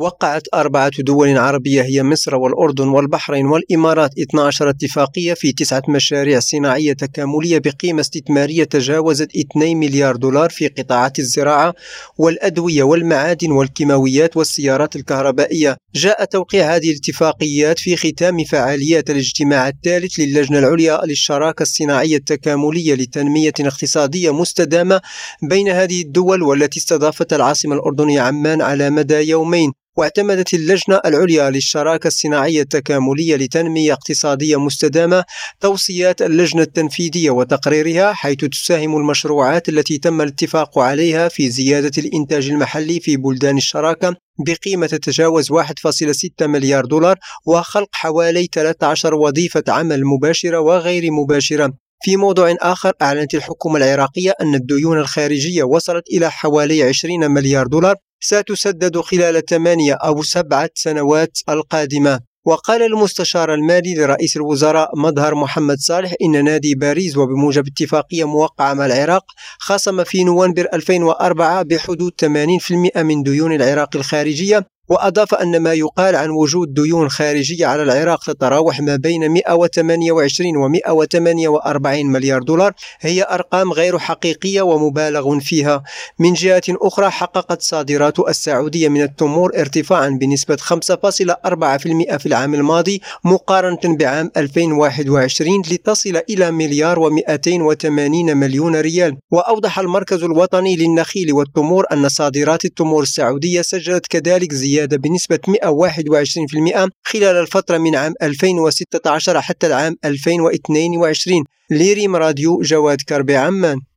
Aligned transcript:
وقعت 0.00 0.42
أربعة 0.54 0.90
دول 0.98 1.38
عربية 1.38 1.82
هي 1.82 2.02
مصر 2.02 2.34
والأردن 2.34 2.88
والبحرين 2.88 3.46
والإمارات. 3.46 4.10
12 4.18 4.70
اتفاقية 4.70 5.34
في 5.34 5.52
تسعة 5.52 5.82
مشاريع 5.88 6.40
صناعية 6.40 6.92
تكاملية 6.92 7.58
بقيمة 7.58 8.00
استثمارية 8.00 8.64
تجاوزت 8.64 9.28
2 9.36 9.76
مليار 9.76 10.16
دولار 10.16 10.50
في 10.50 10.68
قطاعات 10.68 11.18
الزراعة 11.18 11.74
والأدوية 12.18 12.82
والمعادن 12.82 13.50
والكيماويات 13.50 14.36
والسيارات 14.36 14.96
الكهربائية. 14.96 15.76
جاء 15.94 16.24
توقيع 16.24 16.76
هذه 16.76 16.90
الاتفاقيات 16.90 17.78
في 17.78 17.96
ختام 17.96 18.44
فعاليات 18.44 19.10
الاجتماع 19.10 19.68
الثالث 19.68 20.20
للجنة 20.20 20.58
العليا 20.58 21.00
للشراكة 21.04 21.62
الصناعية 21.62 22.16
التكاملية 22.16 22.94
لتنمية 22.94 23.52
اقتصادية 23.60 24.30
مستدامة 24.34 25.00
بين 25.42 25.68
هذه 25.68 26.02
الدول 26.02 26.42
والتي 26.42 26.78
استضافت 26.78 27.32
العاصمة 27.32 27.74
الأردنية 27.74 28.20
عمان 28.20 28.62
على 28.62 28.90
مدى 28.90 29.14
يومين. 29.14 29.72
واعتمدت 30.00 30.54
اللجنة 30.54 31.00
العليا 31.06 31.50
للشراكة 31.50 32.06
الصناعية 32.06 32.62
التكاملية 32.62 33.36
لتنمية 33.36 33.92
اقتصادية 33.92 34.60
مستدامة 34.60 35.24
توصيات 35.60 36.22
اللجنة 36.22 36.62
التنفيذية 36.62 37.30
وتقريرها 37.30 38.12
حيث 38.12 38.44
تساهم 38.44 38.96
المشروعات 38.96 39.68
التي 39.68 39.98
تم 39.98 40.20
الاتفاق 40.20 40.78
عليها 40.78 41.28
في 41.28 41.50
زيادة 41.50 41.90
الإنتاج 41.98 42.50
المحلي 42.50 43.00
في 43.00 43.16
بلدان 43.16 43.56
الشراكة 43.56 44.16
بقيمة 44.46 44.86
تتجاوز 44.86 45.52
1.6 45.52 46.46
مليار 46.46 46.84
دولار 46.84 47.18
وخلق 47.46 47.88
حوالي 47.92 48.48
13 48.52 49.14
وظيفة 49.14 49.64
عمل 49.68 50.04
مباشرة 50.04 50.60
وغير 50.60 51.10
مباشرة. 51.10 51.72
في 52.02 52.16
موضوع 52.16 52.54
آخر 52.60 52.92
أعلنت 53.02 53.34
الحكومة 53.34 53.76
العراقية 53.76 54.34
أن 54.40 54.54
الديون 54.54 54.98
الخارجية 54.98 55.62
وصلت 55.62 56.04
إلى 56.12 56.30
حوالي 56.30 56.82
20 56.82 57.30
مليار 57.30 57.66
دولار 57.66 57.94
ستسدد 58.20 59.00
خلال 59.00 59.44
ثمانية 59.44 59.94
أو 59.94 60.22
سبعة 60.22 60.70
سنوات 60.74 61.38
القادمة. 61.48 62.20
وقال 62.46 62.82
المستشار 62.82 63.54
المالي 63.54 63.94
لرئيس 63.94 64.36
الوزراء 64.36 64.90
مظهر 64.96 65.34
محمد 65.34 65.76
صالح 65.78 66.14
إن 66.22 66.44
نادي 66.44 66.74
باريس 66.74 67.16
وبموجب 67.16 67.66
اتفاقية 67.66 68.24
موقعة 68.24 68.74
مع 68.74 68.86
العراق 68.86 69.24
خصم 69.58 70.04
في 70.04 70.24
نوفمبر 70.24 70.66
2004 70.74 71.62
بحدود 71.62 72.12
80% 72.96 72.96
من 72.96 73.22
ديون 73.22 73.52
العراق 73.52 73.96
الخارجية 73.96 74.66
وأضاف 74.90 75.34
أن 75.34 75.62
ما 75.62 75.72
يقال 75.72 76.16
عن 76.16 76.30
وجود 76.30 76.74
ديون 76.74 77.08
خارجية 77.08 77.66
على 77.66 77.82
العراق 77.82 78.24
تتراوح 78.24 78.80
ما 78.80 78.96
بين 78.96 79.30
128 79.30 80.56
و 80.56 80.68
148 80.68 82.06
مليار 82.06 82.42
دولار 82.42 82.72
هي 83.00 83.26
أرقام 83.30 83.72
غير 83.72 83.98
حقيقية 83.98 84.62
ومبالغ 84.62 85.38
فيها. 85.38 85.82
من 86.18 86.32
جهة 86.32 86.62
أخرى 86.68 87.10
حققت 87.10 87.62
صادرات 87.62 88.18
السعودية 88.18 88.88
من 88.88 89.02
التمور 89.02 89.50
ارتفاعا 89.60 90.08
بنسبة 90.08 90.56
5.4% 90.56 92.16
في 92.16 92.26
العام 92.26 92.54
الماضي 92.54 93.00
مقارنة 93.24 93.96
بعام 93.96 94.30
2021 94.36 95.62
لتصل 95.70 96.20
إلى 96.30 96.50
مليار 96.50 97.10
و280 97.10 97.88
مليون 98.34 98.76
ريال. 98.76 99.16
وأوضح 99.30 99.78
المركز 99.78 100.22
الوطني 100.22 100.76
للنخيل 100.76 101.32
والتمور 101.32 101.84
أن 101.92 102.08
صادرات 102.08 102.64
التمور 102.64 103.02
السعودية 103.02 103.62
سجلت 103.62 104.06
كذلك 104.06 104.54
زيادة 104.54 104.79
زيادة 104.80 104.96
بنسبة 104.96 105.38
121% 105.48 106.90
خلال 107.04 107.36
الفترة 107.36 107.78
من 107.78 107.94
عام 107.96 108.14
2016 108.22 109.40
حتى 109.40 109.66
العام 109.66 109.96
2022 110.04 111.44
ليريم 111.70 112.16
راديو 112.16 112.60
جواد 112.62 112.98
كربي 113.08 113.36
عمان. 113.36 113.80